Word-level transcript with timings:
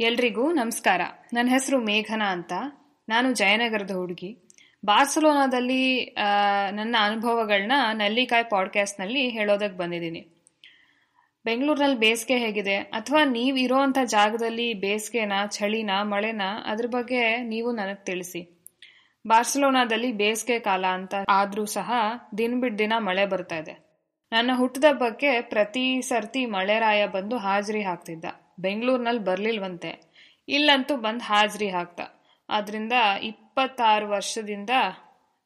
ಎಲ್ರಿಗೂ 0.00 0.52
ನಮಸ್ಕಾರ. 0.52 1.00
ನನ್ನ 1.32 1.48
ಹೆಸರು 1.48 1.84
ಮೇಘನಾ 1.84 2.32
ಅಂತ. 2.32 2.52
ನಾನು 3.08 3.32
ಜಯನಗರದ 3.32 3.90
ಹುಡುಗಿ. 3.90 4.48
ಬಾರ್ಸಲೋನಾದಲ್ಲಿ 4.84 6.14
ನನ್ನ 6.72 6.96
ಅನುಭವಗಳನ್ನ 7.00 7.72
ಪಾಡ್ಕ್ಯಾಸ್ಟ್ನಲ್ಲಿ 8.50 9.28
ಹೇಳೋದಕ್ಕೆ 9.28 9.78
ಬಂದಿದ್ದೀನಿ. 9.78 10.20
ಬೆಂಗಳೂರಿನಲ್ಲಿ 11.44 11.98
ಬೇಸಿಗೆ 11.98 12.38
ಹೇಗಿದೆ? 12.38 12.76
ಅಥವಾ 12.76 13.24
ನೀವು 13.24 13.56
ಇರೋವಂಥ 13.56 13.98
ಜಾಗದಲ್ಲಿ 14.04 14.74
ಬೇಸಿಗೆನ, 14.74 15.32
ಚಳಿನ, 15.46 15.90
ಮಳೆನ, 16.02 16.42
ಅದ್ರ 16.66 16.86
ಬಗ್ಗೆ 16.86 17.36
ನೀವು 17.36 17.72
ನನಗೆ 17.72 18.04
ತಿಳಿಸಿ. 18.04 18.64
ಬಾರ್ಸಲೋನಾದಲ್ಲಿ 19.26 20.12
ಬೇಸಿಗೆ 20.12 20.58
ಕಾಲ 20.58 20.86
ಅಂತ 20.86 21.14
ಆದರೂ 21.28 21.64
ಸಹ 21.64 21.92
ದಿನ 22.38 22.60
ಬಿಟ್ಟು 22.60 22.78
ದಿನ 22.78 22.92
ಮಳೆ 22.98 23.26
ಬರ್ತಾ 23.26 23.56
ಇದೆ. 23.56 23.72
ನನ್ನ 24.32 24.50
ಹುಟ್ಟದ 24.54 24.84
ಬಗ್ಗೆ 24.92 25.40
ಪ್ರತಿ 25.40 26.02
ಸರ್ತಿ 26.02 26.46
ಮಳೆರಾಯ 26.46 27.06
ಬಂದು 27.06 27.36
ಹಾಜರಿ 27.36 27.82
ಹಾಕ್ತಿದ್ದ. 27.82 28.24
ಬೆಂಗಳೂರಿನಲ್ಲಿ 28.58 29.24
ಬರಲಿಲ್ವಂತೆ. 29.24 30.12
ಇಲ್ಲಂತೂ 30.48 30.96
ಬಂದು 30.96 31.24
ಹಾಜರಿ 31.24 31.68
ಹಾಕ್ತ. 31.68 32.00
ಆದ್ರಿಂದ 32.50 32.92
ಇಪ್ಪತ್ತಾರು 33.22 34.08
ವರ್ಷದಿಂದ 34.08 34.70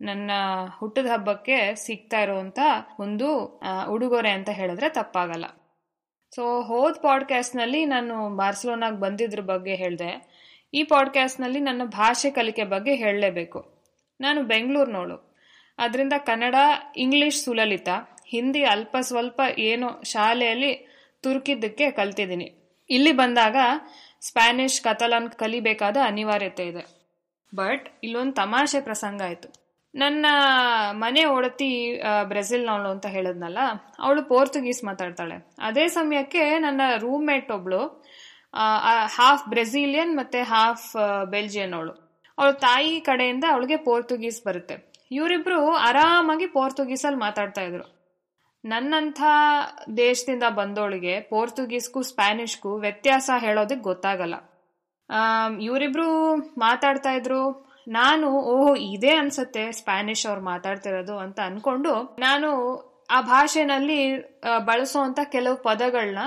ನನ್ನ 0.00 0.30
ಹುಟ್ಟದ 0.78 1.06
ಹಬ್ಬಕ್ಕೆ 1.06 1.74
ಸಿಗ್ತಾ 1.74 2.20
ಇರುವಂತ 2.20 2.58
ಒಂದು 3.00 3.60
ಉಡುಗೊರೆ 3.88 4.30
ಅಂತ 4.30 4.48
ಹೇಳಿದ್ರೆ 4.48 4.88
ತಪ್ಪಾಗಲ್ಲ. 4.88 5.44
ಸೊ 6.34 6.62
ಹೋದ 6.62 6.92
ಪಾಡ್ಕ್ಯಾಸ್ಟ್ನಲ್ಲಿ 7.02 7.86
ನಾನು 7.86 8.36
ಬಾರ್ಸಲೋನಾಗ್ 8.36 9.00
ಬಂದಿದ್ರ 9.00 9.40
ಬಗ್ಗೆ 9.40 9.74
ಹೇಳಿದೆ. 9.74 10.36
ಈ 10.74 10.82
ಪಾಡ್ಕ್ಯಾಸ್ಟ್ನಲ್ಲಿ 10.82 11.60
ನನ್ನ 11.60 11.82
ಭಾಷೆ 11.84 12.30
ಕಲಿಕೆ 12.30 12.64
ಬಗ್ಗೆ 12.64 12.94
ಹೇಳಲೇಬೇಕು. 12.94 13.84
ನಾನು 14.20 14.42
ಬೆಂಗಳೂರಿನೋಳು. 14.42 15.36
ಅದರಿಂದ 15.78 16.12
ಕನ್ನಡ, 16.18 16.54
ಇಂಗ್ಲಿಷ್ 16.96 17.44
ಸುಲಲಿತ, 17.44 17.88
ಹಿಂದಿ 18.26 18.62
ಅಲ್ಪ 18.64 18.96
ಸ್ವಲ್ಪ 19.00 19.40
ಏನೋ 19.58 20.02
ಶಾಲೆಯಲ್ಲಿ 20.02 20.88
ತುರುಕಿದ್ದಕ್ಕೆ 21.22 21.90
ಕಲ್ತಿದ್ದೀನಿ. 21.90 22.65
ಇಲ್ಲಿ 22.90 23.12
ಬಂದಾಗ 23.20 23.56
ಸ್ಪ್ಯಾನಿಷ್ 24.26 24.78
ಕತಲಾನ್ 24.86 25.28
ಕಲಿಬೇಕಾದ 25.42 25.96
ಅನಿವಾರ್ಯತೆ 26.10 26.64
ಇದೆ. 26.70 26.84
ಬಟ್ 27.52 27.86
ಇಲ್ಲೊಂದು 28.04 28.34
ತಮಾಷೆ 28.40 28.80
ಪ್ರಸಂಗ 28.88 29.20
ಆಯ್ತು. 29.28 29.48
ನನ್ನ 29.94 30.26
ಮನೆ 31.02 31.22
ಒಡತಿ 31.34 31.70
ಬ್ರೆಜಿಲ್ನವಳು 32.30 32.88
ಅಂತ 32.94 33.06
ಹೇಳಿದ್ನಲ್ಲ, 33.14 33.60
ಅವಳು 34.04 34.22
ಪೋರ್ಚುಗೀಸ್ 34.32 34.82
ಮಾತಾಡ್ತಾಳೆ. 34.88 35.36
ಅದೇ 35.68 35.84
ಸಮಯಕ್ಕೆ 35.98 36.42
ನನ್ನ 36.66 36.80
ರೂಮ್ಮೇಟ್ 37.04 37.50
ಒಬ್ಳು 37.56 37.80
ಹಾಫ್ 39.16 39.44
ಬ್ರೆಜಿಲಿಯನ್ 39.52 40.12
ಮತ್ತೆ 40.16 40.40
ಹಾಫ್ 40.52 40.88
ಬೆಲ್ಜಿಯನ್ 41.30 41.74
ಅವಳು 41.78 41.94
ಅವಳ 42.38 42.50
ತಾಯಿ 42.66 42.94
ಕಡೆಯಿಂದ 43.00 43.44
ಅವಳಿಗೆ 43.52 43.76
ಪೋರ್ಚುಗೀಸ್ 43.88 44.40
ಬರುತ್ತೆ. 44.46 44.76
ಇವರಿಬ್ರು 45.10 45.58
ಆರಾಮಾಗಿ 45.88 46.46
ಪೋರ್ಚುಗೀಸಲ್ಲಿ 46.56 47.20
ಮಾತಾಡ್ತಾ 47.26 47.62
ಇದ್ರು. 47.68 47.84
ನನ್ನಂಥ 48.66 49.22
ದೇಶದಿಂದ 49.96 50.42
ಬಂದೋಳಿಗೆ 50.56 51.20
ಪೋರ್ಚುಗೀಸ್ಗೂ 51.20 52.02
ಸ್ಪ್ಯಾನಿಷ್ಗೂ 52.02 52.70
ವ್ಯತ್ಯಾಸ 52.76 53.30
ಹೇಳೋದಕ್ಕೆ 53.38 53.82
ಗೊತ್ತಾಗಲ್ಲ. 53.82 54.34
ಇವರಿಬ್ರು 55.60 56.08
ಮಾತಾಡ್ತಾ 56.58 57.12
ಇದ್ರು. 57.12 57.42
ನಾನು 57.88 58.26
ಓಹೋ, 58.28 58.74
ಇದೇ 58.74 59.12
ಅನ್ಸತ್ತೆ 59.14 59.72
ಸ್ಪ್ಯಾನಿಷ್ 59.72 60.26
ಅವ್ರು 60.26 60.42
ಮಾತಾಡ್ತಿರೋದು 60.44 61.18
ಅಂತ 61.18 61.40
ಅನ್ಕೊಂಡು 61.40 62.16
ನಾನು 62.18 62.50
ಆ 63.10 63.20
ಭಾಷೆನಲ್ಲಿ 63.20 64.00
ಬಳಸುವಂತ 64.64 65.18
ಕೆಲವು 65.24 65.62
ಪದಗಳನ್ನ 65.62 66.18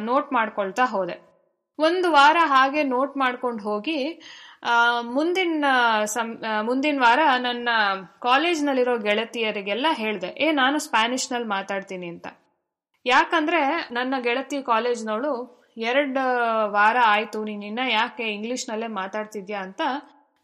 ನೋಟ್ 0.00 0.32
ಮಾಡ್ಕೊಳ್ತಾ 0.32 0.84
ಹೋದೆ. 0.84 1.16
ಒಂದು 1.78 2.12
ವಾರ 2.12 2.36
ಹಾಗೆ 2.44 2.82
ನೋಟ್ 2.82 3.16
ಮಾಡ್ಕೊಂಡು 3.16 3.62
ಹೋಗಿ 3.62 3.98
ಮುಂದಿನ 5.10 5.66
ಸಂ 6.06 6.28
ಆ, 6.44 6.62
ಮುಂದಿನ 6.62 6.98
ವಾರ 7.00 7.18
ನನ್ನ 7.40 7.68
ಕಾಲೇಜ್ನಲ್ಲಿರೋ 8.20 8.94
ಗೆಳತಿಯರಿಗೆಲ್ಲ 8.98 9.86
ಹೇಳಿದೆ 9.94 10.30
ಏ 10.38 10.52
ನಾನು 10.52 10.78
ಸ್ಪ್ಯಾನಿಷ್ನಲ್ಲಿ 10.78 11.48
ಮಾತಾಡ್ತೀನಿ 11.48 12.08
ಅಂತ. 12.08 12.26
ಯಾಕಂದ್ರೆ 13.06 13.60
ನನ್ನ 13.90 14.14
ಗೆಳತಿ 14.20 14.62
ಕಾಲೇಜ್ನವಳು 14.64 15.32
ಎರಡು 15.84 16.22
ವಾರ 16.70 16.96
ಆಯ್ತು 17.06 17.44
ನೀನ್ 17.44 17.64
ಇನ್ನ 17.64 17.82
ಯಾಕೆ 17.92 18.24
ಇಂಗ್ಲಿಷ್ನಲ್ಲೇ 18.32 18.86
ಮಾತಾಡ್ತಿದ್ಯಾ? 18.96 19.60
ಅಂತ 19.60 19.82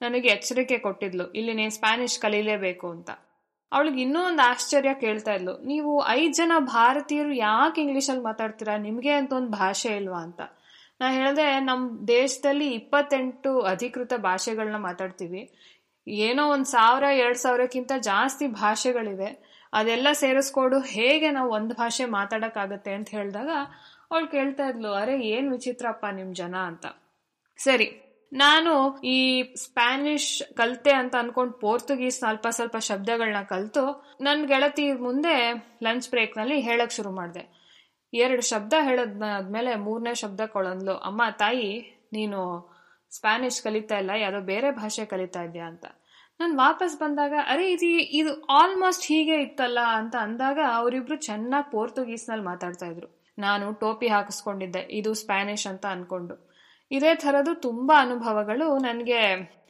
ನನಗೆ 0.00 0.28
ಎಚ್ಚರಿಕೆ 0.28 0.78
ಕೊಟ್ಟಿದ್ಲು 0.78 1.24
ಇಲ್ಲಿ 1.32 1.54
ನೀನ್ 1.54 1.70
ಸ್ಪ್ಯಾನಿಷ್ 1.70 2.18
ಕಲೀಲೇಬೇಕು 2.20 2.90
ಅಂತ. 2.90 3.10
ಅವಳಿಗೆ 3.72 4.00
ಇನ್ನೂ 4.02 4.20
ಒಂದು 4.24 4.42
ಆಶ್ಚರ್ಯ 4.42 4.94
ಕೇಳ್ತಾ 5.00 5.32
ಇದ್ಲು 5.32 5.54
ನೀವು 5.66 5.92
ಐದು 6.10 6.32
ಜನ 6.32 6.52
ಭಾರತೀಯರು 6.72 7.32
ಯಾಕೆ 7.42 7.80
ಇಂಗ್ಲಿಷಲ್ಲಿ 7.80 8.22
ಮಾತಾಡ್ತೀರಾ? 8.22 8.76
ನಿಮಗೆ 8.78 9.12
ಅಂತ 9.12 9.32
ಒಂದು 9.32 9.50
ಭಾಷೆ 9.56 9.96
ಇಲ್ವಾ? 9.96 10.20
ಅಂತ. 10.20 10.40
ನಾ 11.04 11.10
ಹೇಳಿದ್ರೆ 11.10 11.60
ನಮ್ಮ 11.60 12.08
ದೇಶದಲ್ಲಿ 12.08 12.68
ಇಪ್ಪತ್ತೆಂಟು 12.68 13.60
ಅಧಿಕೃತ 13.60 14.12
ಭಾಷೆಗಳನ್ನ 14.16 14.76
ಮಾತಾಡ್ತೀವಿ. 14.76 15.54
ಏನೋ 16.08 16.48
ಒಂದು 16.48 16.64
ಸಾವಿರ, 16.64 17.04
ಎರಡು 17.04 17.38
ಸಾವಿರಕ್ಕಿಂತ 17.38 17.92
ಜಾಸ್ತಿ 17.98 18.46
ಭಾಷೆಗಳಿವೆ. 18.46 19.60
ಅದೆಲ್ಲ 19.72 20.08
ಸೇರಿಸ್ಕೊಂಡು 20.12 20.80
ಹೇಗೆ 20.80 21.30
ನಾವು 21.30 21.52
ಒಂದು 21.52 21.74
ಭಾಷೆ 21.74 22.04
ಮಾತಾಡೋಕ್ಕಾಗತ್ತೆ 22.04 22.92
ಅಂತ 22.92 23.08
ಹೇಳಿದಾಗ 23.08 23.50
ಅವಳು 24.10 24.26
ಕೇಳ್ತಾ 24.26 24.68
ಇದ್ಲು, 24.68 24.92
ಅರೆ, 24.92 25.20
ಏನು 25.20 25.50
ವಿಚಿತ್ರಪ್ಪ 25.50 26.06
ನಿಮ್ಮ 26.12 26.34
ಜನ 26.34 26.56
ಅಂತ. 26.56 26.86
ಸರಿ, 27.56 28.00
ನಾನು 28.32 29.00
ಈ 29.00 29.42
ಸ್ಪ್ಯಾನಿಷ್ 29.42 30.54
ಕಲ್ತೆ 30.54 30.92
ಅಂತ 30.92 31.16
ಅನ್ಕೊಂಡು 31.18 31.52
ಪೋರ್ಚುಗೀಸ್ 31.52 32.18
ಸ್ವಲ್ಪ 32.18 32.46
ಸ್ವಲ್ಪ 32.50 32.76
ಶಬ್ದಗಳನ್ನ 32.76 33.42
ಕಲಿತು 33.42 34.16
ನನ್ನ 34.20 34.46
ಗೆಳತಿ 34.46 34.92
ಮುಂದೆ 34.92 35.52
ಲಂಚ್ 35.82 36.10
ಬ್ರೇಕ್ನಲ್ಲಿ 36.10 36.60
ಹೇಳಕ್ 36.60 36.92
ಶುರು 36.92 37.10
ಮಾಡಿದೆ. 37.10 37.53
ಎರಡು 38.14 38.42
ಶಬ್ದ 38.42 38.74
ಹೇಳದ್ಮೇಲೆ 38.80 39.74
ಮೂರನೇ 39.76 40.14
ಶಬ್ದ 40.14 40.42
ಕೊಳಂದ್ಲು. 40.46 40.94
ಅಮ್ಮ, 40.98 41.22
ತಾಯಿ, 41.38 41.70
ನೀನು 42.12 42.40
ಸ್ಪ್ಯಾನಿಷ್ 43.10 43.62
ಕಲಿತಾ 43.62 43.96
ಇಲ್ಲ, 43.98 44.10
ಯಾವ್ದೋ 44.16 44.40
ಬೇರೆ 44.40 44.70
ಭಾಷೆ 44.70 45.04
ಕಲಿತಾ 45.04 45.42
ಇದ್ಯಾ 45.42 45.66
ಅಂತ. 45.66 45.86
ನಾನು 46.40 46.56
ವಾಪಸ್ 46.56 46.94
ಬಂದಾಗ, 46.98 47.34
ಅರೆ, 47.48 47.64
ಇದು 47.72 47.88
ಇದು 48.20 48.32
ಆಲ್ಮೋಸ್ಟ್ 48.44 49.04
ಹೀಗೆ 49.06 49.36
ಇತ್ತಲ್ಲ 49.42 49.80
ಅಂತ 49.92 50.14
ಅಂದಾಗ 50.16 50.58
ಅವರಿಬ್ರು 50.74 51.16
ಚೆನ್ನಾಗಿ 51.16 51.70
ಪೋರ್ಚುಗೀಸ್ನಲ್ಲಿ 51.70 52.44
ಮಾತಾಡ್ತಾ 52.44 52.86
ಇದ್ರು. 52.86 53.08
ನಾನು 53.38 53.66
ಟೋಪಿ 53.74 54.08
ಹಾಕಿಸ್ಕೊಂಡಿದ್ದೆ, 54.08 54.82
ಇದು 54.90 55.14
ಸ್ಪ್ಯಾನಿಷ್ 55.14 55.66
ಅಂತ 55.66 55.86
ಅನ್ಕೊಂಡು. 55.86 56.34
ಇದೇ 56.90 57.12
ಥರದ್ದು 57.14 57.52
ತುಂಬಾ 57.54 57.96
ಅನುಭವಗಳು 58.00 58.66
ನನಗೆ 58.78 59.20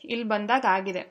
ಇಲ್ಲಿ 0.04 0.24
ಬಂದಾಗ 0.24 0.64
ಆಗಿದೆ. 0.68 1.02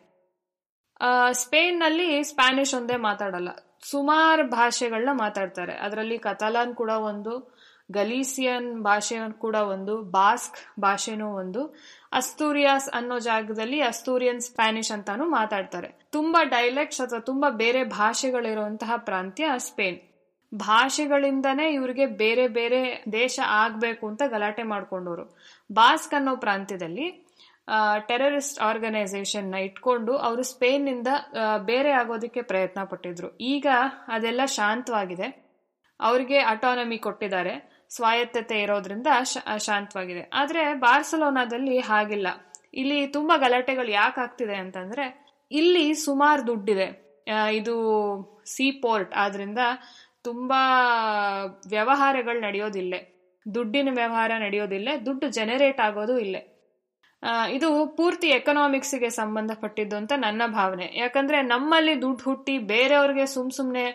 ಸ್ಪೇನ್ನಲ್ಲಿ 1.31 2.09
ಸ್ಪ್ಯಾನಿಷ್ 2.23 2.73
ಒಂದೇ 2.75 2.95
ಮಾತಾಡಲ್ಲ. 2.95 3.51
ಸುಮಾರು 3.89 4.49
ಭಾಷೆಗಳನ್ನ 4.49 5.09
ಮಾತಾಡ್ತಾರೆ. 5.11 5.73
ಅದರಲ್ಲಿ 5.73 6.17
ಕತಲಾನ್ 6.17 6.75
ಕೂಡ 6.75 6.89
ಒಂದು, 6.89 7.57
ಗಲೀಸಿಯನ್ 7.91 8.81
ಭಾಷೆ 8.81 9.15
ಕೂಡ 9.31 9.55
ಒಂದು, 9.55 10.01
ಬಾಸ್ಕ್ 10.01 10.79
ಭಾಷೆನೂ 10.79 11.27
ಒಂದು, 11.27 11.75
ಅಸ್ತೂರಿಯಾಸ್ 12.11 12.89
ಅನ್ನೋ 12.89 13.19
ಜಾಗದಲ್ಲಿ 13.19 13.81
ಅಸ್ತೂರಿಯನ್ 13.81 14.41
ಸ್ಪ್ಯಾನಿಷ್ 14.41 14.91
ಅಂತಾನು 14.91 15.29
ಮಾತಾಡ್ತಾರೆ. 15.29 16.07
ತುಂಬಾ 16.11 16.43
ಡೈಲೆಕ್ಟ್ಸ್ 16.43 17.01
ಅಥವಾ 17.01 17.19
ತುಂಬಾ 17.19 17.49
ಬೇರೆ 17.49 17.83
ಭಾಷೆಗಳಿರುವಂತಹ 17.83 18.91
ಪ್ರಾಂತ್ಯ 18.97 19.49
ಸ್ಪೇನ್. 19.57 19.99
ಭಾಷೆಗಳಿಂದನೇ 20.55 21.69
ಇವ್ರಿಗೆ 21.69 22.05
ಬೇರೆ 22.05 22.47
ಬೇರೆ 22.47 23.03
ದೇಶ 23.11 23.39
ಆಗ್ಬೇಕು 23.47 24.07
ಅಂತ 24.07 24.21
ಗಲಾಟೆ 24.27 24.63
ಮಾಡ್ಕೊಂಡವರು. 24.63 25.37
ಬಾಸ್ಕ್ 25.71 26.13
ಅನ್ನೋ 26.13 26.35
ಪ್ರಾಂತ್ಯದಲ್ಲಿ 26.35 27.22
ಟೆರರಿಸ್ಟ್ 28.07 28.61
ಆರ್ಗನೈಸೇಷನ್ನ 28.61 29.55
ಇಟ್ಕೊಂಡು 29.55 30.17
ಅವರು 30.17 30.43
ಸ್ಪೇನ್ನಿಂದ 30.43 31.07
ಬೇರೆ 31.57 31.91
ಆಗೋದಕ್ಕೆ 31.91 32.41
ಪ್ರಯತ್ನ 32.41 32.83
ಪಟ್ಟಿದ್ರು. 32.83 33.37
ಈಗ 33.37 33.67
ಅದೆಲ್ಲ 34.07 34.41
ಶಾಂತವಾಗಿದೆ. 34.45 35.43
ಅವರಿಗೆ 35.99 36.37
ಅಟಾನಮಿ 36.37 36.97
ಕೊಟ್ಟಿದ್ದಾರೆ. 36.97 37.85
ಸ್ವಾಯತ್ತತೆ 37.89 38.61
ಇರೋದ್ರಿಂದ 38.61 39.07
ಶಾಂತವಾಗಿದೆ. 39.57 40.29
ಆದ್ರೆ 40.33 40.73
ಬಾರ್ಸಲೋನಾದಲ್ಲಿ 40.73 41.79
ಹಾಗಿಲ್ಲ. 41.79 42.27
ಇಲ್ಲಿ 42.73 43.07
ತುಂಬಾ 43.07 43.37
ಗಲಾಟೆಗಳು 43.37 43.91
ಯಾಕೆ 43.91 44.21
ಆಗ್ತಿದೆ 44.21 44.55
ಅಂತಂದ್ರೆ, 44.55 45.25
ಇಲ್ಲಿ 45.51 45.93
ಸುಮಾರು 45.93 46.47
ದುಡ್ಡಿದೆ. 46.47 47.03
ಇದು 47.51 47.75
ಸೀ 48.45 48.71
ಪೋರ್ಟ್ 48.71 49.15
ಆದ್ರಿಂದ 49.15 49.59
ತುಂಬಾ 50.23 50.61
ವ್ಯವಹಾರಗಳು 51.69 52.39
ನಡೆಯೋದಿಲ್ಲೇ. 52.39 53.09
ದುಡ್ಡಿನ 53.55 53.89
ವ್ಯವಹಾರ 53.95 54.31
ನಡೆಯೋದಿಲ್ಲ. 54.39 54.89
ದುಡ್ಡು 55.05 55.27
ಜನರೇಟ್ 55.29 55.81
ಆಗೋದು 55.81 56.19
ಇಲ್ಲೇ. 56.19 56.52
ಇದು 57.51 57.85
ಪೂರ್ತಿ 57.85 58.27
ಎಕನಾಮಿಕ್ಸ್ಗೆ 58.27 59.09
ಸಂಬಂಧಪಟ್ಟಿದ್ದು 59.09 59.95
ಅಂತ 59.97 60.13
ನನ್ನ 60.15 60.41
ಭಾವನೆ. 60.47 60.93
ಯಾಕಂದ್ರೆ 60.95 61.41
ನಮ್ಮಲ್ಲಿ 61.41 62.01
ದುಡ್ಡು 62.01 62.23
ಹುಟ್ಟಿ 62.23 62.57
ಬೇರೆಯವ್ರಿಗೆ 62.57 63.25
ಸುಮ್ 63.25 63.51
ಸುಮ್ನೆ 63.51 63.85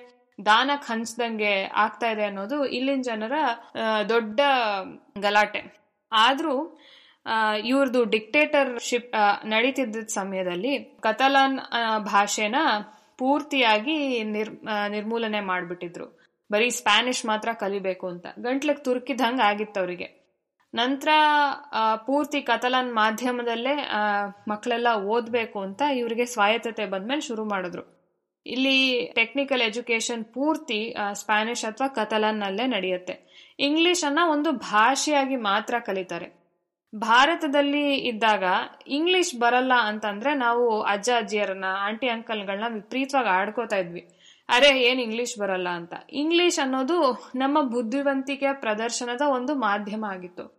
ದಾನಕ್ 0.46 0.84
ಹಂಚ್ದಂಗೆ 0.84 1.64
ಆಗ್ತಾ 1.64 2.10
ಇದೆ 2.10 2.24
ಅನ್ನೋದು 2.24 2.66
ಇಲ್ಲಿನ 2.66 3.00
ಜನರ 3.02 3.32
ದೊಡ್ಡ 4.08 4.40
ಗಲಾಟೆ. 5.18 5.62
ಆದ್ರೂ 6.12 6.54
ಇವ್ರದ್ದು 7.64 8.04
ಡಿಕ್ಟೇಟರ್ಶಿಪ್ 8.04 9.16
ನಡೀತಿದ್ದ 9.44 9.96
ಸಮಯದಲ್ಲಿ 10.08 11.00
ಕತಲಾನ್ 11.00 11.58
ಭಾಷೆನ 12.00 12.56
ಪೂರ್ತಿಯಾಗಿ 13.18 14.24
ನಿರ್ 14.24 14.52
ನಿರ್ಮೂಲನೆ 14.88 15.40
ಮಾಡ್ಬಿಟ್ಟಿದ್ರು. 15.40 16.06
ಬರೀ 16.50 16.70
ಸ್ಪ್ಯಾನಿಷ್ 16.70 17.26
ಮಾತ್ರ 17.26 17.48
ಕಲಿಬೇಕು 17.52 18.06
ಅಂತ. 18.06 18.26
ಗಂಟ್ಲಿಗೆ 18.38 18.82
ತುರ್ಕಿದಂಗ 18.84 19.40
ಆಗಿತ್ತು 19.40 19.80
ಅವರಿಗೆ. 19.80 20.17
ನಂತರ 20.74 21.08
ಪೂರ್ತಿ 21.96 22.42
ಕತಲಾನ್ 22.42 22.94
ಮಾಧ್ಯಮದಲ್ಲೇ 22.94 23.90
ಮಕ್ಕಳೆಲ್ಲ 24.48 24.88
ಓದಬೇಕು 24.94 25.60
ಅಂತ 25.60 25.82
ಇವರಿಗೆ 25.82 26.24
ಸ್ವಾಯತ್ತತೆ 26.24 26.86
ಬಂದ್ಮೇಲೆ 26.86 27.20
ಶುರು 27.20 27.44
ಮಾಡಿದ್ರು. 27.44 27.98
ಇಲ್ಲಿ 28.46 29.06
ಟೆಕ್ನಿಕಲ್ 29.14 29.60
ಎಜುಕೇಶನ್ 29.60 30.24
ಪೂರ್ತಿ 30.24 30.96
ಸ್ಪ್ಯಾನಿಷ್ 31.12 31.64
ಅಥವಾ 31.64 31.88
ಕತಲನ್ನಲ್ಲೇ 31.88 32.66
ನಡೆಯುತ್ತೆ. 32.66 33.46
ಇಂಗ್ಲಿಷ್ 33.58 34.04
ಅನ್ನ 34.04 34.18
ಒಂದು 34.30 34.52
ಭಾಷೆಯಾಗಿ 34.52 35.36
ಮಾತ್ರ 35.36 35.78
ಕಲಿತಾರೆ. 35.78 36.38
ಭಾರತದಲ್ಲಿ 36.96 37.94
ಇದ್ದಾಗ 37.94 38.44
ಇಂಗ್ಲಿಷ್ 38.86 39.40
ಬರಲ್ಲ 39.40 39.72
ಅಂತಂದ್ರೆ 39.74 40.34
ನಾವು 40.34 40.82
ಅಜ್ಜ, 40.82 41.10
ಅಜ್ಜಿಯರನ್ನ 41.16 41.64
ಆಂಟಿ 41.68 42.08
ಅಂಕಲ್ಗಳನ್ನ 42.08 42.74
ವಿಪರೀತವಾಗಿ 42.74 43.28
ಆಡ್ಕೋತಾ 43.28 43.76
ಇದ್ವಿ. 43.76 44.08
ಅರೆ, 44.48 44.82
ಏನ್ 44.82 45.00
ಇಂಗ್ಲಿಷ್ 45.00 45.38
ಬರಲ್ಲ 45.38 45.68
ಅಂತ. 45.68 45.94
ಇಂಗ್ಲಿಷ್ 46.10 46.58
ಅನ್ನೋದು 46.58 47.30
ನಮ್ಮ 47.34 47.62
ಬುದ್ಧಿವಂತಿಕೆಯ 47.62 48.52
ಪ್ರದರ್ಶನದ 48.52 49.20
ಒಂದು 49.20 49.54
ಮಾಧ್ಯಮ 49.54 50.04
ಆಗಿತ್ತು. 50.04 50.57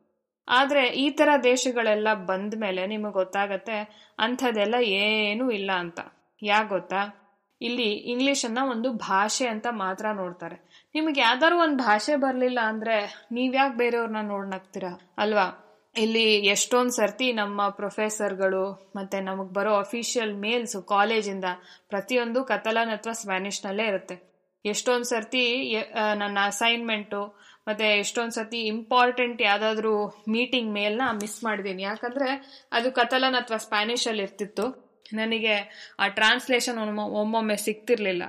ಆದ್ರೆ 0.50 0.88
ಈ 0.88 1.10
ತರ 1.10 1.30
ದೇಶಗಳೆಲ್ಲ 1.44 2.14
ಬಂದ 2.14 2.54
ಮೇಲೆ 2.58 2.88
ನಿಮಗೆ 2.88 3.14
ಗೊತ್ತಾಗತ್ತೆ, 3.14 4.06
ಅಂಥದ್ದೆಲ್ಲ 4.20 4.76
ಏನೂ 4.82 5.52
ಇಲ್ಲ 5.52 5.72
ಅಂತ. 5.72 6.00
ಯಾಕೆ 6.44 6.70
ಗೊತ್ತಾ? 6.70 7.16
ಇಲ್ಲಿ 7.62 7.94
ಇಂಗ್ಲಿಷ್ 7.94 8.46
ಅನ್ನ 8.46 8.60
ಒಂದು 8.72 8.94
ಭಾಷೆ 8.94 9.48
ಅಂತ 9.48 9.68
ಮಾತ್ರ 9.70 10.06
ನೋಡ್ತಾರೆ. 10.12 10.88
ನಿಮಗೆ 10.96 11.22
ಯಾವ್ದಾದ್ರು 11.22 11.60
ಒಂದು 11.60 11.78
ಭಾಷೆ 11.78 12.16
ಬರಲಿಲ್ಲ 12.16 12.60
ಅಂದ್ರೆ 12.64 13.28
ನೀವ್ಯಾಕೆ 13.32 13.78
ಬೇರೆಯವ್ರನ್ನ 13.78 14.22
ನೋಡ್ನಾಗ್ತೀರಾ? 14.22 15.14
ಅಲ್ವಾ? 15.18 15.66
ಇಲ್ಲಿ 15.98 16.36
ಎಷ್ಟೊಂದು 16.36 16.92
ಸರ್ತಿ 16.92 17.34
ನಮ್ಮ 17.34 17.70
ಪ್ರೊಫೆಸರ್ಗಳು 17.70 18.94
ಮತ್ತೆ 18.96 19.22
ನಮಗೆ 19.22 19.54
ಬರೋ 19.54 19.76
ಅಫಿಷಿಯಲ್ 19.76 20.36
ಮೇಲ್ಸ್ 20.36 20.88
ಕಾಲೇಜಿಂದ 20.88 21.46
ಪ್ರತಿಯೊಂದು 21.90 22.44
ಕತಲನ್ 22.44 22.90
ಅಥವಾ 22.90 23.14
ಸ್ಪ್ಯಾನಿಷ್ನಲ್ಲೇ 23.14 23.88
ಇರುತ್ತೆ. 23.88 24.29
ಎಷ್ಟೊಂದ್ 24.66 25.06
ಸರ್ತಿ 25.06 25.74
ನನ್ನ 26.16 26.38
ಅಸೈನ್ಮೆಂಟು 26.46 27.40
ಮತ್ತೆ 27.68 28.00
ಎಷ್ಟೊಂದು 28.00 28.32
ಸರ್ತಿ 28.32 28.60
ಇಂಪಾರ್ಟೆಂಟ್ 28.66 29.42
ಯಾವ್ದಾದ್ರು 29.42 30.08
ಮೀಟಿಂಗ್ 30.08 30.74
ಮೇಲ್ನ 30.74 31.02
ಮಿಸ್ 31.12 31.44
ಮಾಡಿದೀನಿ. 31.44 31.84
ಯಾಕಂದ್ರೆ 31.84 32.30
ಅದು 32.72 32.92
ಕತಲನ್ 32.92 33.36
ಅಥವಾ 33.36 33.58
ಸ್ಪ್ಯಾನಿಷ್ 33.58 34.08
ಅಲ್ಲಿ 34.08 34.24
ಇರ್ತಿತ್ತು. 34.24 34.96
ನನಗೆ 35.14 35.56
ಆ 36.00 36.08
ಟ್ರಾನ್ಸ್ಲೇಷನ್ 36.08 37.00
ಒಮ್ಮೊಮ್ಮೆ 37.02 37.58
ಸಿಗ್ತಿರ್ಲಿಲ್ಲ. 37.58 38.24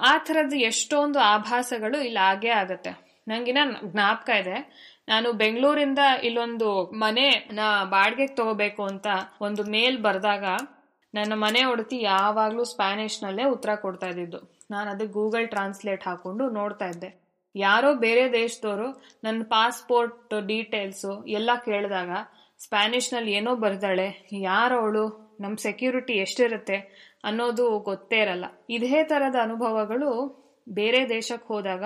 ಆ 0.00 0.16
ಥರದ್ದು 0.18 0.56
ಎಷ್ಟೊಂದು 0.56 1.18
ಆಭಾಸಗಳು 1.18 2.00
ಇಲ್ಲಿ 2.00 2.20
ಆಗೇ 2.20 2.48
ಆಗತ್ತೆ. 2.48 3.22
ನಂಗಿನ 3.28 3.58
ಜ್ಞಾಪಕ 3.84 4.28
ಇದೆ. 4.28 4.56
ನಾನು 5.08 5.32
ಬೆಂಗಳೂರಿಂದ 5.32 5.98
ಇಲ್ಲೊಂದು 6.22 6.84
ಮನೆ 6.84 7.28
ನಾ 7.30 7.84
ಬಾಡಿಗೆಗೆ 7.84 8.34
ತಗೋಬೇಕು 8.34 8.82
ಅಂತ 8.82 9.06
ಒಂದು 9.40 9.64
ಮೇಲ್ 9.64 9.98
ಬರ್ದಾಗ 9.98 10.44
ನನ್ನ 11.14 11.32
ಮನೆ 11.34 11.64
ಒಡತಿ 11.64 12.00
ಯಾವಾಗ್ಲೂ 12.02 12.64
ಸ್ಪ್ಯಾನಿಷ್ 12.64 13.22
ನಲ್ಲೇ 13.22 13.44
ಉತ್ತರ 13.44 13.74
ಕೊಡ್ತಾ 13.74 14.06
ಇದ್ದಿದ್ದು. 14.06 14.57
ನಾನು 14.70 14.90
ಅದು 14.90 15.08
ಗೂಗಲ್ 15.08 15.48
ಟ್ರಾನ್ಸ್ಲೇಟ್ 15.48 16.06
ಹಾಕೊಂಡು 16.06 16.50
ನೋಡ್ತಾ 16.50 16.86
ಇದ್ದೆ. 16.86 17.28
ಯಾರೋ 17.54 17.94
ಬೇರೆ 17.94 18.32
ದೇಶದವರು 18.32 19.04
ನನ್ನ 19.24 19.42
ಪಾಸ್ಪೋರ್ಟ್ 19.42 20.34
ಡೀಟೇಲ್ಸು 20.46 21.24
ಎಲ್ಲ 21.24 21.50
ಕೇಳಿದಾಗ 21.64 22.10
ಸ್ಪ್ಯಾನಿಷ್ನಲ್ಲಿ 22.62 23.32
ಏನೋ 23.32 23.56
ಬರ್ದಾಳೆ 23.56 24.28
ಯಾರವಳು 24.32 25.36
ನಮ್ಮ 25.40 25.56
ಸೆಕ್ಯೂರಿಟಿ 25.56 26.12
ಎಷ್ಟಿರುತ್ತೆ 26.12 27.08
ಅನ್ನೋದು 27.24 27.78
ಗೊತ್ತೇ 27.78 28.18
ಇರಲ್ಲ. 28.18 28.44
ಇದೇ 28.70 29.04
ತರದ 29.04 29.36
ಅನುಭವಗಳು 29.42 30.10
ಬೇರೆ 30.68 31.08
ದೇಶಕ್ಕೆ 31.08 31.46
ಹೋದಾಗ, 31.46 31.84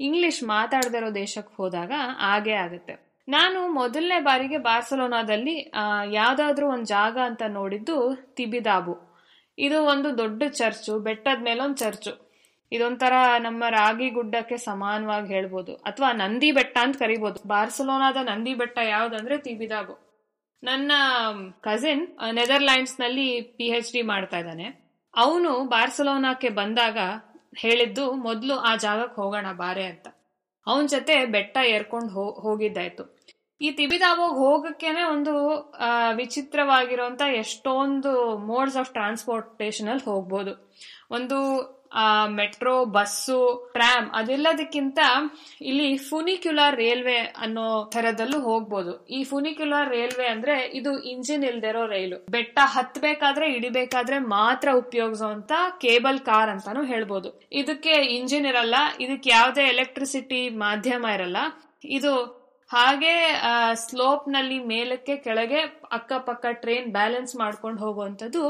ಇಂಗ್ಲಿಷ್ 0.00 0.42
ಮಾತಾಡದೇ 0.42 0.96
ಇರೋ 0.96 1.14
ದೇಶಕ್ಕೆ 1.14 1.54
ಹೋದಾಗ 1.56 1.92
ಆಗೇ 2.18 2.52
ಆಗುತ್ತೆ. 2.52 3.24
ನಾನು 3.28 3.72
ಮೊದಲನೇ 3.72 4.20
ಬಾರಿಗೆ 4.20 4.58
ಬಾರ್ಸಲೋನಾದಲ್ಲಿ 4.58 5.72
ಯಾವುದಾದ್ರೂ 6.12 6.66
ಒಂದು 6.68 6.84
ಜಾಗ 6.84 7.18
ಅಂತ 7.24 7.42
ನೋಡಿದ್ದು 7.48 8.14
ತಿಬಿದಾಬು. 8.16 9.14
ಇದು 9.58 9.82
ಒಂದು 9.82 10.18
ದೊಡ್ಡ 10.18 10.42
ಚರ್ಚು, 10.48 10.98
ಬೆಟ್ಟದ 10.98 11.42
ಮೇಲೊಂದು 11.42 11.76
ಚರ್ಚು. 11.76 12.23
ಇದೊಂಥರ 12.76 13.14
ನಮ್ಮ 13.38 13.64
ರಾಗಿ 13.70 14.08
ಗುಡ್ಡಕ್ಕೆ 14.10 14.56
ಸಮಾನವಾಗಿ 14.68 15.28
ಹೇಳ್ಬೋದು. 15.34 15.72
ಅಥವಾ 15.90 16.08
ನಂದಿ 16.22 16.50
ಬೆಟ್ಟ 16.52 16.76
ಅಂತ 16.82 16.96
ಕರಿಬಹುದು 17.02 17.40
ಬಾರ್ಸಲೋನಾದ 17.48 18.18
ನಂದಿ 18.30 18.54
ಬೆಟ್ಟ 18.60 18.78
ಯಾವ್ದಂದ್ರೆ 18.88 19.36
ತಿಬಿದಾಗು. 19.46 19.94
ನನ್ನ 20.62 20.92
ಕಸಿನ್ 21.60 22.04
ನೆದರ್ಲ್ಯಾಂಡ್ಸ್ನಲ್ಲಿ 22.32 23.28
ಪಿ 23.56 23.66
ಎಚ್ 23.78 23.92
ಡಿ 23.92 24.02
ಮಾಡ್ತಾ 24.02 24.38
ಇದ್ದಾನೆ. 24.38 24.66
ಅವನು 25.14 25.50
ಬಾರ್ಸಲೋನಾಕ್ಕೆ 25.74 26.50
ಬಂದಾಗ 26.60 26.98
ಹೇಳಿದ್ದು, 27.56 28.04
ಮೊದಲು 28.26 28.54
ಆ 28.68 28.70
ಜಾಗಕ್ಕೆ 28.76 29.18
ಹೋಗೋಣ, 29.20 29.48
ಬಾರೆ 29.64 29.84
ಅಂತ. 29.92 30.06
ಅವನ 30.66 30.84
ಜೊತೆ 30.86 31.16
ಬೆಟ್ಟ 31.34 31.56
ಏರ್ಕೊಂಡು 31.74 32.12
ಹೋಗಿದ್ದಾಯ್ತು. 32.44 33.04
ಈ 33.60 33.68
ತಿಬಿದಾಬೋಗ್ 33.78 34.38
ಹೋಗಕ್ಕೇನೆ 34.44 35.02
ಒಂದು 35.12 35.34
ವಿಚಿತ್ರವಾಗಿರುವಂತ 36.14 37.22
ಎಷ್ಟೊಂದು 37.42 38.12
ಮೋಡ್ಸ್ 38.48 38.76
ಆಫ್ 38.76 38.90
ಟ್ರಾನ್ಸ್ಪೋರ್ಟೇಷನ್ 38.96 39.88
ಅಲ್ಲಿ 39.88 40.04
ಹೋಗ್ಬೋದು. 40.10 40.52
ಒಂದು 41.10 41.38
ಮೆಟ್ರೋ, 42.38 42.74
ಬಸ್ಸು, 42.96 43.40
ಟ್ರಾಮ್ 43.74 44.08
ಅದೆಲ್ಲದಕ್ಕಿಂತ 44.20 44.98
ಇಲ್ಲಿ 45.70 45.88
ಫುನಿಕ್ಯುಲರ್ 46.08 46.76
ರೈಲ್ವೆ 46.82 47.18
ಅನ್ನೋ 47.44 47.66
ತರದಲ್ಲೂ 47.94 48.40
ಹೋಗ್ಬೋದು. 48.40 48.92
ಈ 49.16 49.20
ಫುನಿಕ್ಯುಲರ್ 49.24 49.90
ರೈಲ್ವೆ 49.96 50.26
ಅಂದ್ರೆ 50.34 50.56
ಇದು 50.80 50.92
ಇಂಜಿನ್ 51.12 51.44
ಇಲ್ದಿರೋ 51.50 51.86
ರೈಲು. 51.86 52.18
ಬೆಟ್ಟ 52.36 52.58
ಹತ್ಬೇಕಾದ್ರೆ 52.76 53.48
ಇಡಿಬೇಕಾದ್ರೆ 53.56 54.18
ಮಾತ್ರ 54.36 54.68
ಉಪಯೋಗಿಸುವಂತ 54.84 55.52
ಕೇಬಲ್ 55.84 56.20
ಕಾರ್ 56.30 56.52
ಅಂತಾನು 56.54 56.84
ಹೇಳ್ಬೋದು. 56.92 57.30
ಇದಕ್ಕೆ 57.52 57.96
ಇಂಜಿನ್ 58.18 58.48
ಇರಲ್ಲ, 58.52 58.74
ಇದಕ್ಕೆ 59.00 59.30
ಯಾವುದೇ 59.30 59.66
ಎಲೆಕ್ಟ್ರಿಸಿಟಿ 59.74 60.48
ಮಾಧ್ಯಮ 60.64 61.04
ಇರಲ್ಲ. 61.18 61.36
ಇದು 61.98 62.14
ಹಾಗೆ 62.70 63.14
ಸ್ಲೋಪ್ನಲ್ಲಿ 63.86 64.58
ಮೇಲಕ್ಕೆ 64.70 65.14
ಕೆಳಗೆ 65.16 65.60
ಅಕ್ಕಪಕ್ಕ 65.96 66.46
ಟ್ರೈನ್ 66.62 66.88
ಬ್ಯಾಲೆನ್ಸ್ 66.92 67.36
ಮಾಡ್ಕೊಂಡು 67.36 67.80
ಹೋಗುವಂಥದ್ದು 67.84 68.42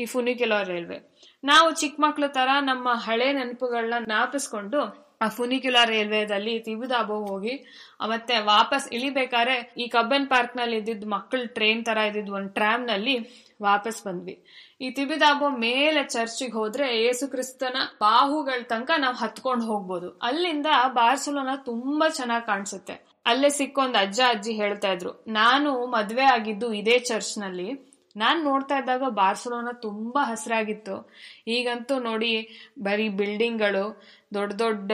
ಈ 0.00 0.04
ಫುನಿಕ್ಯುಲರ್ 0.04 0.68
ರೈಲ್ವೆ. 0.68 0.98
ನಾವು 1.44 1.74
ಚಿಕ್ಕ 1.74 2.00
ಮಕ್ಳ 2.00 2.26
ತರ 2.26 2.48
ನಮ್ಮ 2.60 2.88
ಹಳೆ 2.92 3.32
ನೆನಪುಗಳನ್ನ 3.32 4.04
ಜ್ಞಾಪಿಸ್ಕೊಂಡು 4.04 5.10
ಆ 5.22 5.28
ಫುನಿಕ್ಯುಲರ್ 5.28 5.90
ರೈಲ್ವೆದಲ್ಲಿ 5.90 6.58
ತಿಬಿದಾಬೋ 6.58 7.26
ಹೋಗಿ 7.26 7.64
ಮತ್ತೆ 8.08 8.38
ವಾಪಸ್ 8.38 8.92
ಇಳಿಬೇಕಾದ್ರೆ 8.92 9.74
ಈ 9.78 9.88
ಕಬ್ಬನ್ 9.88 10.26
ಪಾರ್ಕ್ನಲ್ಲಿ 10.26 10.76
ಇದ್ದಿದ್ 10.76 11.06
ಮಕ್ಕಳ 11.06 11.44
ಟ್ರೈನ್ 11.46 11.84
ತರ 11.84 11.98
ಇದ್ದಿದ್ 11.98 12.30
ಒಂದು 12.30 12.48
ಟ್ರಾಮ್ನಲ್ಲಿ 12.48 13.18
ವಾಪಸ್ 13.62 14.04
ಬಂದ್ವಿ. 14.04 14.44
ಈ 14.80 14.90
ತಿಬಿದಾಬೋ 14.90 15.48
ಮೇಲೆ 15.48 16.04
ಚರ್ಚಿಗೆ 16.04 16.52
ಹೋದ್ರೆ 16.52 17.02
ಯೇಸು 17.02 17.30
ಕ್ರಿಸ್ತನ 17.30 17.76
ಬಾಹುಗಳ 18.00 18.62
ತನಕ 18.62 18.90
ನಾವು 18.98 19.14
ಹತ್ಕೊಂಡು 19.14 19.66
ಹೋಗ್ಬೋದು. 19.66 20.10
ಅಲ್ಲಿಂದ 20.10 20.66
ಬಾರ್ಸಲೋನಾ 20.86 21.56
ತುಂಬಾ 21.56 22.08
ಚೆನ್ನಾಗಿ 22.08 22.46
ಕಾಣಿಸುತ್ತೆ. 22.46 23.04
ಅಲ್ಲೇ 23.26 23.48
ಸಿಕ್ಕೊಂದ್ 23.48 23.96
ಅಜ್ಜ 23.96 24.20
ಅಜ್ಜಿ 24.28 24.52
ಹೇಳ್ತಾ 24.52 24.92
ಇದ್ರು, 24.92 25.24
ನಾನು 25.28 25.86
ಮದ್ವೆ 25.86 26.22
ಆಗಿದ್ದು 26.22 26.72
ಇದೇ 26.72 26.98
ಚರ್ಚ್ನಲ್ಲಿ 26.98 27.89
ನಾನ್ 28.16 28.44
ನೋಡ್ತಾ 28.44 28.78
ಇದ್ದಾಗ 28.78 29.02
ಬಾರ್ಸಲೋನಾ 29.08 29.72
ತುಂಬಾ 29.72 30.30
ಹಸಿರಾಗಿತ್ತು. 30.30 31.10
ಈಗಂತೂ 31.46 31.98
ನೋಡಿ, 31.98 32.48
ಬರೀ 32.78 33.08
ಬಿಲ್ಡಿಂಗ್ಗಳು, 33.08 34.02
ದೊಡ್ಡ 34.34 34.54
ದೊಡ್ಡ 34.54 34.92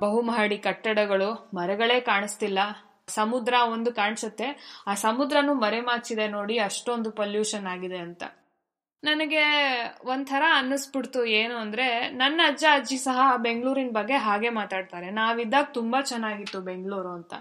ಬಹುಮಹಡಿ 0.00 0.58
ಕಟ್ಟಡಗಳು, 0.58 1.50
ಮರಗಳೇ 1.54 2.00
ಕಾಣಿಸ್ತಿಲ್ಲ. 2.00 2.58
ಸಮುದ್ರ 3.08 3.54
ಒಂದು 3.72 3.92
ಕಾಣಿಸುತ್ತೆ. 3.92 4.80
ಆ 4.86 4.94
ಸಮುದ್ರನು 4.94 5.54
ಮರೆಮಾಚಿದೆ 5.54 6.28
ನೋಡಿ, 6.28 6.58
ಅಷ್ಟೊಂದು 6.58 7.10
ಪೊಲ್ಯೂಷನ್ 7.10 7.66
ಆಗಿದೆ 7.66 7.96
ಅಂತ. 7.96 8.22
ನನಗೆ 9.04 9.42
ಒಂಥರ 10.04 10.42
ಅನ್ನಿಸ್ಬಿಡ್ತು 10.54 11.24
ಏನು 11.24 11.56
ಅಂದ್ರೆ, 11.56 12.10
ನನ್ನ 12.10 12.40
ಅಜ್ಜ, 12.46 12.64
ಅಜ್ಜಿ 12.72 12.96
ಸಹ 12.96 13.36
ಬೆಂಗಳೂರಿನ 13.36 13.90
ಬಗ್ಗೆ 13.90 14.14
ಹಾಗೆ 14.14 14.48
ಮಾತಾಡ್ತಾರೆ. 14.48 15.10
ನಾವಿದ್ದಾಗ 15.10 15.64
ತುಂಬಾ 15.72 16.00
ಚೆನ್ನಾಗಿತ್ತು 16.00 16.60
ಬೆಂಗಳೂರು 16.60 17.08
ಅಂತ. 17.08 17.34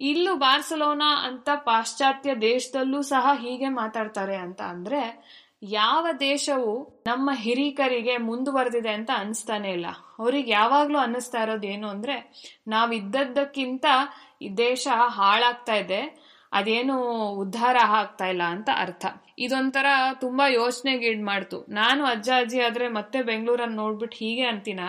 ಇಲ್ಲೂ 0.00 0.34
ಬಾರ್ಸಲೋನಾ 0.34 1.26
ಅಂತ 1.26 1.48
ಪಾಶ್ಚಾತ್ಯ 1.56 2.34
ದೇಶದಲ್ಲೂ 2.34 3.02
ಸಹ 3.02 3.38
ಹೀಗೆ 3.38 3.68
ಮಾತಾಡ್ತಾರೆ 3.68 4.36
ಅಂತ 4.36 4.60
ಅಂದ್ರೆ, 4.60 5.24
ಯಾವ 5.62 6.06
ದೇಶವು 6.20 7.02
ನಮ್ಮ 7.06 7.30
ಹಿರೀಕರಿಗೆ 7.32 8.16
ಮುಂದುವರೆದಿದೆ 8.16 8.90
ಅಂತ 8.90 9.10
ಅನ್ಸ್ತಾನೆ 9.16 9.70
ಇಲ್ಲ. 9.70 9.86
ಅವ್ರಿಗೆ 10.18 10.52
ಯಾವಾಗ್ಲೂ 10.52 10.98
ಅನ್ನಿಸ್ತಾ 10.98 11.42
ಇರೋದು 11.42 11.66
ಏನು 11.66 11.88
ಅಂದ್ರೆ, 11.88 12.32
ನಾವಿದ್ದದ್ದಕ್ಕಿಂತ 12.68 13.86
ಈ 14.42 14.48
ದೇಶ 14.48 14.88
ಹಾಳಾಗ್ತಾ 15.06 15.74
ಇದೆ, 15.74 16.30
ಅದೇನು 16.52 17.28
ಉದ್ಧಾರ 17.28 17.76
ಆಗ್ತಾ 17.86 18.26
ಇಲ್ಲ 18.26 18.42
ಅಂತ 18.42 18.68
ಅರ್ಥ. 18.76 19.06
ಇದೊಂಥರ 19.38 19.86
ತುಂಬಾ 20.20 20.48
ಯೋಚನೆಗೀಡ್ 20.48 21.22
ಮಾಡ್ತು 21.22 21.66
ನಾನು 21.68 22.04
ಅಜ್ಜ 22.04 22.30
ಅಜ್ಜಿ 22.36 22.60
ಆದ್ರೆ 22.60 22.88
ಮತ್ತೆ 22.88 23.22
ಬೆಂಗಳೂರನ್ನ 23.22 23.76
ನೋಡ್ಬಿಟ್ಟು 23.76 24.16
ಹೀಗೆ 24.16 24.42
ಅಂತೀನ? 24.42 24.80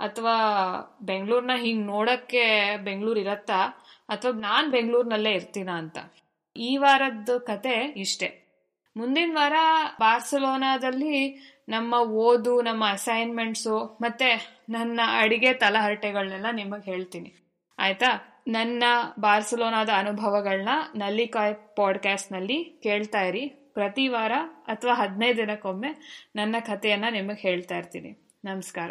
ಅಥವಾ 0.00 0.34
ಬೆಂಗಳೂರನ್ನ 1.02 1.50
ಹಿಂಗ್ 1.56 1.86
ನೋಡಕ್ಕೆ 1.86 2.76
ಬೆಂಗಳೂರು 2.76 3.20
ಇರತ್ತಾ? 3.20 3.84
ಅಥವಾ 4.08 4.32
ನಾನ್ 4.32 4.70
ಬೆಂಗಳೂರಿನಲ್ಲೇ 4.70 5.32
ಇರ್ತೀನ 5.32 5.70
ಅಂತ. 5.70 5.98
ಈ 6.56 6.76
ವಾರದ್ದು 6.76 7.40
ಕತೆ 7.40 7.94
ಇಷ್ಟೇ. 7.96 8.44
ಮುಂದಿನ 8.96 9.32
ವಾರ 9.34 9.52
ಬಾರ್ಸಲೋನಾದಲ್ಲಿ 10.00 11.42
ನಮ್ಮ 11.68 11.94
ಓದು, 11.94 12.62
ನಮ್ಮ 12.62 12.84
ಅಸೈನ್ಮೆಂಟ್ಸು 12.90 13.98
ಮತ್ತೆ 14.00 14.58
ನನ್ನ 14.68 15.00
ಅಡಿಗೆ 15.18 15.52
ತಲಹರಟೆಗಳನ್ನೆಲ್ಲ 15.52 16.46
ನಿಮಗೆ 16.52 16.90
ಹೇಳ್ತೀನಿ. 16.90 17.34
ಆಯ್ತಾ? 17.78 18.42
ನನ್ನ 18.48 18.84
ಬಾರ್ಸಲೋನಾದ 19.20 19.88
ಅನುಭವಗಳನ್ನ 19.96 20.68
ನಲ್ಲಿಕಾಯ್ 20.94 21.76
ಪಾಡ್ಕಾಸ್ಟ್ನಲ್ಲಿ 21.76 22.64
ಕೇಳ್ತಾ 22.82 23.20
ಇರಿ. 23.20 23.48
ಪ್ರತಿ 23.48 24.08
ವಾರ 24.08 24.32
ಅಥವಾ 24.66 24.94
ಹದಿನೈದು 24.94 25.36
ದಿನಕ್ಕೊಮ್ಮೆ 25.36 25.88
ನನ್ನ 26.36 26.56
ಕಥೆಯನ್ನ 26.60 27.04
ನಿಮಗೆ 27.10 27.40
ಹೇಳ್ತಾ 27.40 27.76
ಇರ್ತೀನಿ. 27.76 28.28
ನಮಸ್ಕಾರ. 28.44 28.90